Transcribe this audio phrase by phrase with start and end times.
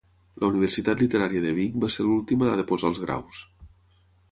[0.43, 3.45] La Universitat Literària de Vic va ser l'última a deposar els graus.